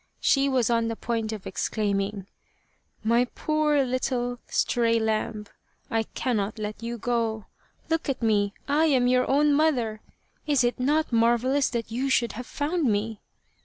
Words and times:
She 0.19 0.49
was 0.49 0.71
on 0.71 0.87
the 0.87 0.95
point 0.95 1.31
of 1.31 1.45
exclaiming:" 1.45 2.25
My 3.13 3.25
poor 3.35 3.83
little 3.83 4.39
stray 4.47 4.97
lamb! 4.97 5.45
I 5.91 6.05
cannot 6.17 6.57
let 6.57 6.81
you 6.81 6.97
go! 6.97 7.45
Look 7.87 8.09
at 8.09 8.23
me, 8.23 8.55
I 8.67 8.85
am 8.85 9.05
your 9.05 9.29
own 9.29 9.53
mother! 9.53 10.01
Is 10.47 10.63
it 10.63 10.79
not 10.79 11.13
marvel 11.13 11.51
lous 11.51 11.69
that 11.69 11.91
you 11.91 12.09
should 12.09 12.31
have 12.31 12.47
found 12.47 12.91
me 12.91 13.21